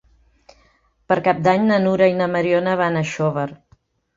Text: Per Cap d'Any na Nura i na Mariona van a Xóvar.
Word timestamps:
Per 1.13 1.17
Cap 1.27 1.43
d'Any 1.49 1.67
na 1.73 1.79
Nura 1.85 2.09
i 2.13 2.17
na 2.23 2.31
Mariona 2.37 2.77
van 2.83 2.99
a 2.99 3.07
Xóvar. 3.15 3.49